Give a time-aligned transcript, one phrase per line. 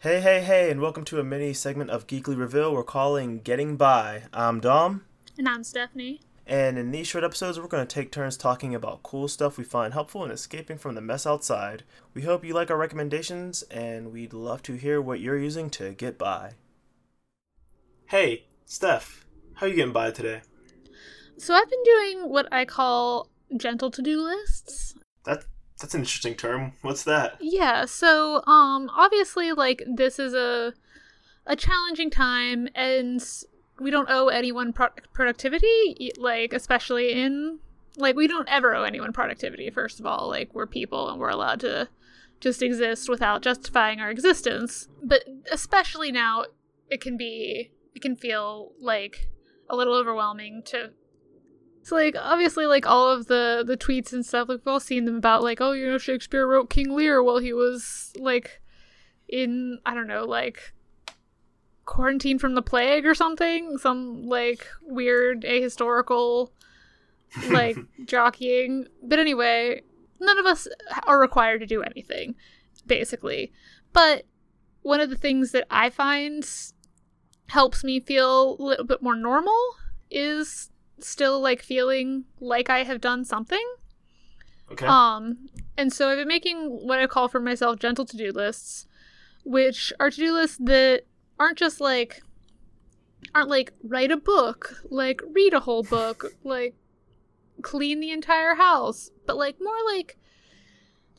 [0.00, 3.76] Hey, hey, hey, and welcome to a mini segment of Geekly Reveal we're calling Getting
[3.76, 4.22] By.
[4.32, 5.04] I'm Dom,
[5.36, 6.20] And I'm Stephanie.
[6.46, 9.64] and in these short episodes, we're going to take turns talking about cool stuff we
[9.64, 11.82] find helpful in escaping from the mess outside.
[12.14, 15.92] We hope you like our recommendations, and we'd love to hear what you're using to
[15.92, 16.52] get by.
[18.06, 20.40] Hey, Steph, how are you getting by today?
[21.36, 24.94] So I've been doing what I call gentle to-do lists.
[25.24, 25.44] That
[25.80, 26.72] that's an interesting term.
[26.82, 27.36] What's that?
[27.40, 30.74] Yeah, so um obviously like this is a
[31.46, 33.22] a challenging time and
[33.80, 37.58] we don't owe anyone pro- productivity like especially in
[37.96, 41.30] like we don't ever owe anyone productivity first of all like we're people and we're
[41.30, 41.88] allowed to
[42.40, 46.44] just exist without justifying our existence but especially now
[46.88, 49.28] it can be it can feel like
[49.68, 50.90] a little overwhelming to
[51.82, 55.04] so like obviously like all of the the tweets and stuff like we've all seen
[55.04, 58.60] them about like oh you know Shakespeare wrote King Lear while he was like
[59.28, 60.72] in I don't know like
[61.86, 66.50] quarantine from the plague or something some like weird ahistorical
[67.48, 68.86] like jockeying.
[69.02, 69.82] But anyway
[70.20, 70.68] none of us
[71.06, 72.34] are required to do anything
[72.86, 73.52] basically.
[73.92, 74.24] But
[74.82, 76.48] one of the things that I find
[77.48, 79.58] helps me feel a little bit more normal
[80.10, 80.70] is
[81.04, 83.64] still like feeling like I have done something.
[84.70, 84.86] Okay.
[84.86, 88.86] Um, and so I've been making what I call for myself gentle to do lists,
[89.44, 91.02] which are to do lists that
[91.38, 92.22] aren't just like,
[93.34, 96.74] aren't like write a book, like read a whole book, like
[97.62, 100.16] clean the entire house, but like more like,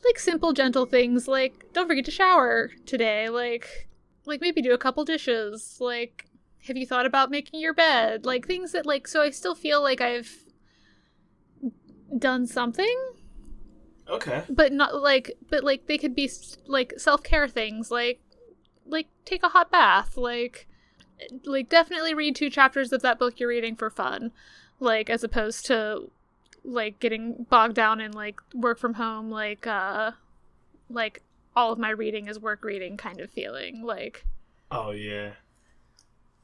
[0.04, 3.88] like simple, gentle things like don't forget to shower today, like,
[4.24, 6.26] like maybe do a couple dishes, like
[6.66, 9.82] have you thought about making your bed like things that like so i still feel
[9.82, 10.44] like i've
[12.18, 12.98] done something
[14.08, 14.42] okay.
[14.48, 16.30] but not like but like they could be
[16.66, 18.20] like self-care things like
[18.86, 20.68] like take a hot bath like
[21.44, 24.32] like definitely read two chapters of that book you're reading for fun
[24.80, 26.10] like as opposed to
[26.64, 30.10] like getting bogged down in like work from home like uh
[30.90, 31.22] like
[31.56, 34.26] all of my reading is work reading kind of feeling like
[34.72, 35.32] Oh yeah.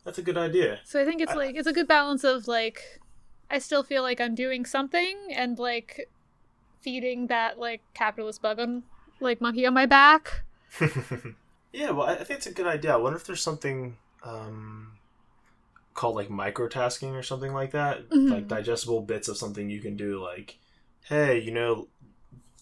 [0.08, 0.80] That's a good idea.
[0.84, 2.98] So I think it's I- like it's a good balance of like
[3.50, 6.08] I still feel like I'm doing something and like
[6.80, 8.84] feeding that like capitalist bug on
[9.20, 10.44] like monkey on my back.
[11.74, 12.94] yeah, well, I think it's a good idea.
[12.94, 14.92] I wonder if there's something um,
[15.92, 18.30] called like microtasking or something like that, Mhm.
[18.30, 20.22] like digestible bits of something you can do.
[20.22, 20.58] Like,
[21.04, 21.88] hey, you know,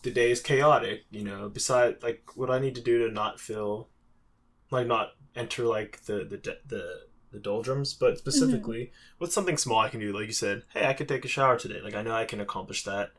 [0.03, 1.05] the day is chaotic.
[1.13, 3.89] You know, beside like what I need to do to not feel
[4.73, 9.81] like not enter like the the de- the the doldrums, but specifically with something small
[9.81, 10.13] I can do.
[10.13, 11.81] Like you said, hey, I could take a shower today.
[11.83, 13.11] Like I know I can accomplish that.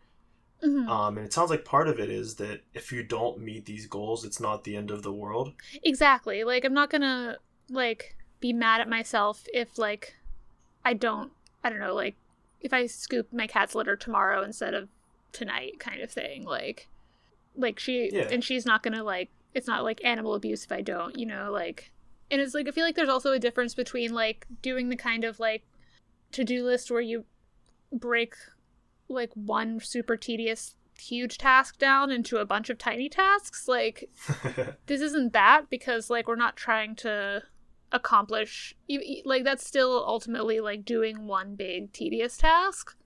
[0.64, 0.88] Mhm.
[0.90, 3.86] Um, and it sounds like part of it is that if you don't meet these
[3.86, 5.54] goals, it's not the end of the world.
[5.84, 6.44] Exactly.
[6.44, 7.38] Like I'm not gonna
[7.70, 10.16] like be mad at myself if like
[10.86, 11.32] I don't
[11.64, 12.16] I don't know like
[12.62, 14.90] if I scoop my cat's litter tomorrow instead of
[15.32, 16.88] tonight kind of thing like
[17.56, 18.28] like she Yeah.
[18.32, 21.52] and she's not gonna like it's not like animal abuse if I don't you know
[21.52, 21.92] like
[22.32, 25.24] and it's like I feel like there's also a difference between like doing the kind
[25.24, 25.64] of like
[26.32, 27.26] to-do list where you
[27.92, 28.36] break
[29.08, 34.10] like one super tedious huge task down into a bunch of tiny tasks like
[34.88, 37.42] this isn't that because like we're not trying to
[37.92, 38.76] accomplish
[39.24, 42.98] like that's still ultimately like doing one big tedious task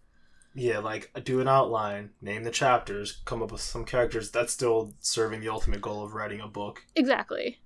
[0.54, 4.32] yeah, like do an outline, name the chapters, come up with some characters.
[4.32, 6.84] That's still serving the ultimate goal of writing a book.
[6.96, 7.60] exactly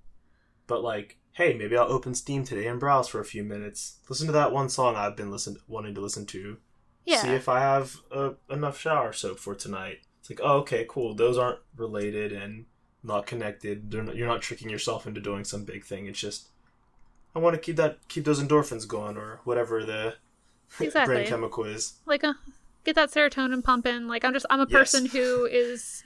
[0.66, 3.98] But like, hey, maybe I'll open Steam today and browse for a few minutes.
[4.08, 6.56] Listen to that one song I've been listen wanting to listen to.
[7.04, 9.98] yeah See if I have uh, enough shower soap for tonight.
[10.20, 11.14] It's like, oh, okay, cool.
[11.14, 12.64] Those aren't related and
[13.02, 13.90] not connected.
[13.90, 16.06] They're not, you're not tricking yourself into doing some big thing.
[16.06, 16.48] It's just
[17.34, 20.14] I want to keep that keep those endorphins going or whatever the
[20.80, 21.14] Exactly.
[21.16, 21.94] brain chemical is.
[22.06, 22.32] like uh,
[22.84, 24.78] get that serotonin pumping like i'm just i'm a Yes.
[24.92, 26.02] person who is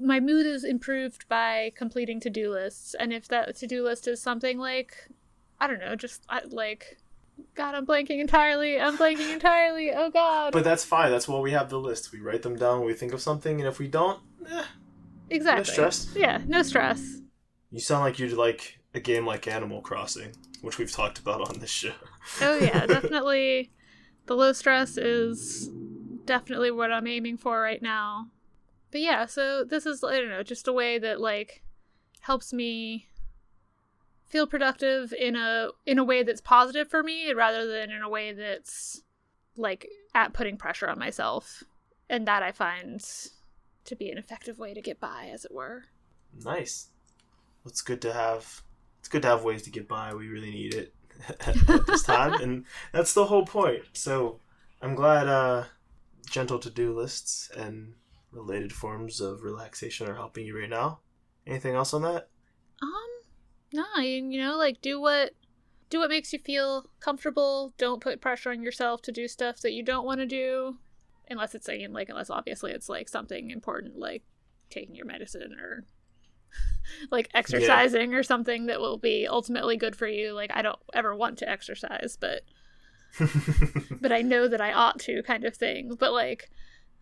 [0.00, 4.58] my mood is improved by completing to-do lists and if that to-do list is something
[4.58, 5.08] like
[5.60, 6.98] i don't know just I, like
[7.54, 11.10] god i'm blanking entirely i'm blanking entirely oh god But that's fine.
[11.10, 12.12] That's why we have the list.
[12.12, 14.64] We write them down when we think of something, and if we don't, eh,
[15.30, 16.12] exactly stress.
[16.14, 17.22] yeah no stress
[17.72, 21.58] you sound like you'd like a game like Animal Crossing, which we've talked about on
[21.58, 21.94] this show.
[22.42, 23.72] Oh yeah, definitely.
[24.26, 25.70] The low stress is
[26.26, 28.28] definitely what I'm aiming for right now.
[28.92, 31.62] But yeah, so this is I don't know, just a way that like
[32.20, 33.08] helps me
[34.26, 38.08] feel productive in a in a way that's positive for me rather than in a
[38.08, 39.02] way that's
[39.56, 41.64] like at putting pressure on myself.
[42.08, 43.02] And that I find
[43.86, 45.84] to be an effective way to get by, as it were.
[46.44, 46.88] Nice.
[47.64, 48.62] It's good to have
[48.98, 50.12] it's good to have ways to get by.
[50.12, 50.94] We really need it
[51.40, 53.84] at this time, and that's the whole point.
[53.94, 54.40] So
[54.82, 55.64] I'm glad uh,
[56.28, 57.94] gentle to do lists and
[58.32, 61.00] related forms of relaxation are helping you right now.
[61.46, 62.28] Anything else on that?
[62.82, 63.10] Um,
[63.72, 65.32] no, you, you know, like do what
[65.90, 67.74] do what makes you feel comfortable.
[67.78, 70.78] Don't put pressure on yourself to do stuff that you don't want to do,
[71.28, 74.22] unless it's saying like unless obviously it's like something important like
[74.70, 75.84] taking your medicine or
[77.10, 78.16] like exercising yeah.
[78.16, 80.32] or something that will be ultimately good for you.
[80.32, 82.42] Like I don't ever want to exercise, but
[84.00, 85.96] but I know that I ought to kind of thing.
[85.98, 86.50] But like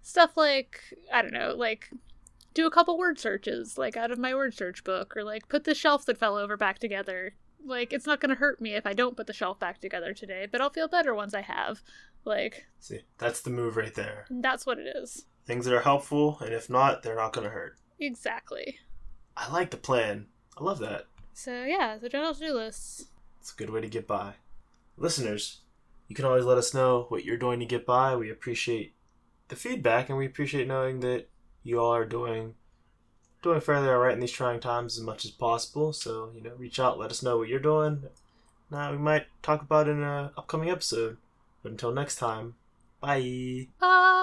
[0.03, 0.83] stuff like
[1.13, 1.91] I don't know, like
[2.55, 5.65] do a couple word searches like out of my word search book or like put
[5.65, 7.35] the shelf that fell over back together.
[7.65, 10.15] Like it's not going to hurt me if I don't put the shelf back together
[10.15, 11.83] today, but I'll feel better once I have.
[12.25, 14.27] Like See, that's the move right there.
[14.31, 15.27] That's what it is.
[15.47, 17.77] Things that are helpful and if not, they're not going to hurt.
[17.99, 18.79] Exactly.
[19.37, 20.27] I like the plan.
[20.59, 21.07] I love that.
[21.33, 23.07] So yeah, the general to do lists.
[23.41, 24.35] It's a good way to get by.
[24.97, 25.61] Listeners,
[26.09, 28.17] you can always let us know what you're doing to get by.
[28.17, 28.95] We appreciate
[29.51, 31.29] the feedback and we appreciate knowing that
[31.63, 32.55] you all are doing
[33.43, 35.93] doing fairly alright in these trying times as much as possible.
[35.93, 38.05] So, you know, reach out, let us know what you're doing.
[38.71, 41.17] Now we might talk about in an upcoming episode.
[41.63, 42.55] But until next time,
[43.01, 43.69] bye.
[43.81, 44.20] Bye.